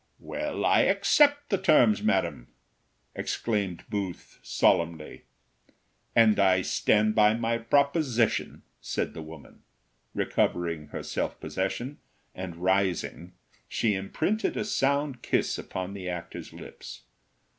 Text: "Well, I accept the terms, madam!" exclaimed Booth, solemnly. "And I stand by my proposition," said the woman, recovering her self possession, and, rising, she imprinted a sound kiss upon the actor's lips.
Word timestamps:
"Well, 0.17 0.65
I 0.65 0.79
accept 0.81 1.49
the 1.51 1.59
terms, 1.59 2.01
madam!" 2.01 2.47
exclaimed 3.13 3.83
Booth, 3.87 4.39
solemnly. 4.41 5.25
"And 6.15 6.39
I 6.39 6.63
stand 6.63 7.13
by 7.13 7.35
my 7.35 7.59
proposition," 7.59 8.63
said 8.81 9.13
the 9.13 9.21
woman, 9.21 9.61
recovering 10.15 10.87
her 10.87 11.03
self 11.03 11.39
possession, 11.39 11.99
and, 12.33 12.55
rising, 12.55 13.33
she 13.67 13.93
imprinted 13.93 14.57
a 14.57 14.65
sound 14.65 15.21
kiss 15.21 15.59
upon 15.59 15.93
the 15.93 16.09
actor's 16.09 16.51
lips. 16.51 17.03